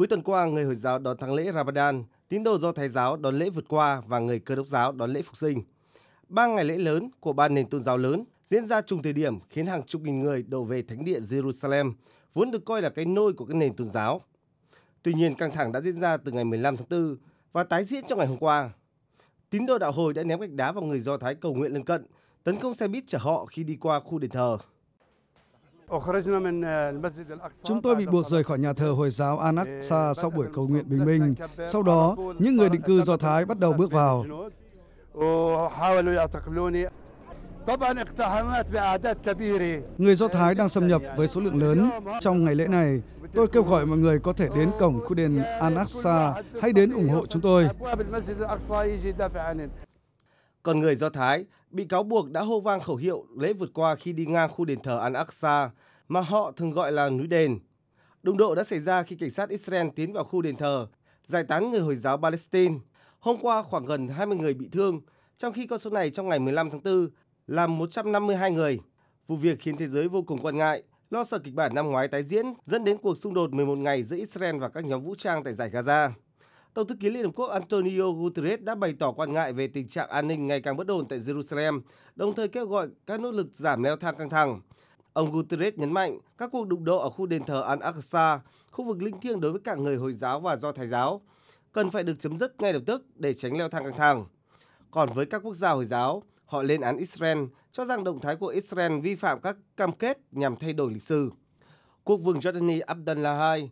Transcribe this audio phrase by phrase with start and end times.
[0.00, 3.16] Cuối tuần qua, người Hồi giáo đón tháng lễ Ramadan, tín đồ do Thái giáo
[3.16, 5.62] đón lễ vượt qua và người Cơ đốc giáo đón lễ phục sinh.
[6.28, 9.38] Ba ngày lễ lớn của ba nền tôn giáo lớn diễn ra trùng thời điểm
[9.48, 11.92] khiến hàng chục nghìn người đổ về thánh địa Jerusalem,
[12.34, 14.20] vốn được coi là cái nôi của các nền tôn giáo.
[15.02, 17.16] Tuy nhiên, căng thẳng đã diễn ra từ ngày 15 tháng 4
[17.52, 18.70] và tái diễn trong ngày hôm qua.
[19.50, 21.84] Tín đồ đạo hồi đã ném gạch đá vào người Do Thái cầu nguyện lân
[21.84, 22.06] cận,
[22.44, 24.58] tấn công xe buýt chở họ khi đi qua khu đền thờ.
[27.64, 30.84] Chúng tôi bị buộc rời khỏi nhà thờ Hồi giáo Al-Aqsa sau buổi cầu nguyện
[30.88, 31.34] bình minh.
[31.72, 34.24] Sau đó, những người định cư Do Thái bắt đầu bước vào.
[39.98, 41.90] Người Do Thái đang xâm nhập với số lượng lớn.
[42.20, 43.02] Trong ngày lễ này,
[43.34, 47.08] tôi kêu gọi mọi người có thể đến cổng khu đền Al-Aqsa, hãy đến ủng
[47.08, 47.68] hộ chúng tôi.
[50.62, 53.94] Còn người Do Thái bị cáo buộc đã hô vang khẩu hiệu lễ vượt qua
[53.94, 55.68] khi đi ngang khu đền thờ Al-Aqsa
[56.08, 57.58] mà họ thường gọi là núi đền.
[58.22, 60.86] Đụng độ đã xảy ra khi cảnh sát Israel tiến vào khu đền thờ,
[61.26, 62.74] giải tán người Hồi giáo Palestine.
[63.18, 65.00] Hôm qua khoảng gần 20 người bị thương,
[65.38, 67.08] trong khi con số này trong ngày 15 tháng 4
[67.46, 68.80] là 152 người.
[69.26, 72.08] Vụ việc khiến thế giới vô cùng quan ngại, lo sợ kịch bản năm ngoái
[72.08, 75.14] tái diễn dẫn đến cuộc xung đột 11 ngày giữa Israel và các nhóm vũ
[75.14, 76.10] trang tại giải Gaza.
[76.74, 79.88] Tổng thư ký Liên Hợp Quốc Antonio Guterres đã bày tỏ quan ngại về tình
[79.88, 81.80] trạng an ninh ngày càng bất ổn tại Jerusalem,
[82.16, 84.60] đồng thời kêu gọi các nỗ lực giảm leo thang căng thẳng.
[85.12, 88.38] Ông Guterres nhấn mạnh các cuộc đụng độ ở khu đền thờ Al-Aqsa,
[88.70, 91.20] khu vực linh thiêng đối với cả người Hồi giáo và Do Thái giáo,
[91.72, 94.26] cần phải được chấm dứt ngay lập tức để tránh leo thang căng thẳng.
[94.90, 97.38] Còn với các quốc gia Hồi giáo, họ lên án Israel,
[97.72, 101.02] cho rằng động thái của Israel vi phạm các cam kết nhằm thay đổi lịch
[101.02, 101.30] sử.
[102.04, 103.70] Quốc vương Jordani Abdullah II,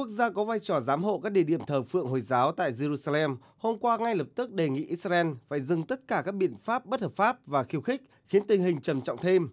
[0.00, 2.72] quốc gia có vai trò giám hộ các địa điểm thờ phượng Hồi giáo tại
[2.72, 6.54] Jerusalem, hôm qua ngay lập tức đề nghị Israel phải dừng tất cả các biện
[6.64, 9.48] pháp bất hợp pháp và khiêu khích, khiến tình hình trầm trọng thêm.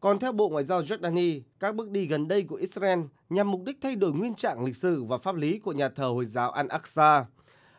[0.00, 3.62] Còn theo Bộ Ngoại giao Jordani, các bước đi gần đây của Israel nhằm mục
[3.64, 6.52] đích thay đổi nguyên trạng lịch sử và pháp lý của nhà thờ Hồi giáo
[6.52, 7.24] Al-Aqsa.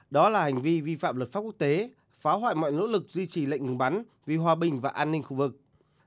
[0.10, 1.90] Đó là hành vi vi phạm luật pháp quốc tế,
[2.22, 5.12] phá hoại mọi nỗ lực duy trì lệnh ngừng bắn vì hòa bình và an
[5.12, 5.60] ninh khu vực.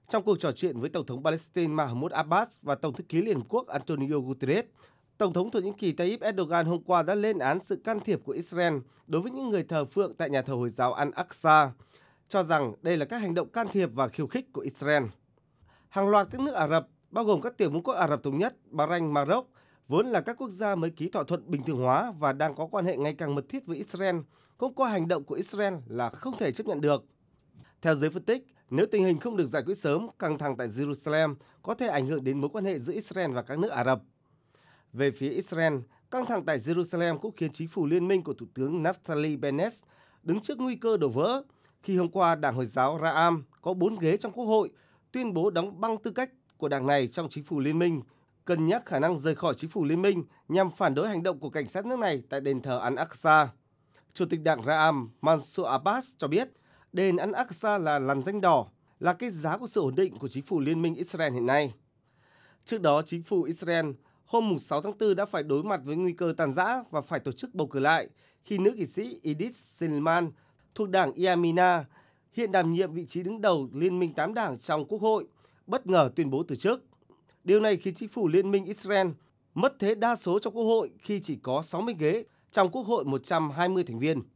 [0.09, 3.37] Trong cuộc trò chuyện với Tổng thống Palestine Mahmoud Abbas và Tổng thư ký Liên
[3.37, 4.65] Hợp Quốc Antonio Guterres,
[5.19, 8.21] Tổng thống Thổ Nhĩ Kỳ Tayyip Erdogan hôm qua đã lên án sự can thiệp
[8.25, 8.75] của Israel
[9.07, 11.69] đối với những người thờ phượng tại nhà thờ Hồi giáo Al-Aqsa,
[12.29, 15.05] cho rằng đây là các hành động can thiệp và khiêu khích của Israel.
[15.89, 18.39] Hàng loạt các nước Ả Rập, bao gồm các tiểu vương quốc Ả Rập Thống
[18.39, 19.51] Nhất, Bahrain, Maroc,
[19.89, 22.67] vốn là các quốc gia mới ký thỏa thuận bình thường hóa và đang có
[22.67, 24.17] quan hệ ngày càng mật thiết với Israel,
[24.59, 27.05] cũng coi hành động của Israel là không thể chấp nhận được.
[27.83, 30.69] Theo giới phân tích, nếu tình hình không được giải quyết sớm, căng thẳng tại
[30.69, 33.85] Jerusalem có thể ảnh hưởng đến mối quan hệ giữa Israel và các nước Ả
[33.85, 34.03] Rập.
[34.97, 35.75] Về phía Israel,
[36.11, 39.75] căng thẳng tại Jerusalem cũng khiến chính phủ liên minh của Thủ tướng Naftali Bennett
[40.23, 41.43] đứng trước nguy cơ đổ vỡ
[41.83, 44.71] khi hôm qua Đảng Hồi giáo Ra'am có 4 ghế trong Quốc hội
[45.13, 48.03] tuyên bố đóng băng tư cách của đảng này trong chính phủ liên minh,
[48.45, 51.39] cân nhắc khả năng rời khỏi chính phủ liên minh nhằm phản đối hành động
[51.39, 53.47] của cảnh sát nước này tại đền thờ Al-Aqsa.
[54.15, 56.49] Chủ tịch đảng Ra'am Mansour Abbas cho biết
[56.93, 58.67] đền Al-Aqsa là lằn danh đỏ,
[59.01, 61.75] là cái giá của sự ổn định của chính phủ liên minh Israel hiện nay.
[62.65, 63.87] Trước đó, chính phủ Israel
[64.27, 67.21] hôm 6 tháng 4 đã phải đối mặt với nguy cơ tàn rã và phải
[67.21, 68.09] tổ chức bầu cử lại
[68.45, 70.31] khi nữ nghị sĩ Edith Silman
[70.75, 71.85] thuộc đảng Yamina
[72.33, 75.27] hiện đảm nhiệm vị trí đứng đầu Liên minh 8 đảng trong Quốc hội,
[75.67, 76.85] bất ngờ tuyên bố từ chức.
[77.45, 79.09] Điều này khiến chính phủ Liên minh Israel
[79.55, 83.05] mất thế đa số trong Quốc hội khi chỉ có 60 ghế trong Quốc hội
[83.05, 84.23] 120 thành viên.